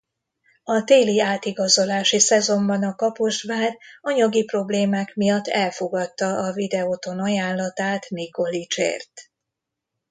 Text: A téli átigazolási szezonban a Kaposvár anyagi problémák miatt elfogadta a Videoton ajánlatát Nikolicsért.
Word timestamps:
A 0.63 0.83
téli 0.83 1.19
átigazolási 1.21 2.19
szezonban 2.19 2.83
a 2.83 2.95
Kaposvár 2.95 3.77
anyagi 4.01 4.43
problémák 4.43 5.15
miatt 5.15 5.47
elfogadta 5.47 6.27
a 6.37 6.53
Videoton 6.53 7.19
ajánlatát 7.19 8.09
Nikolicsért. 8.09 9.11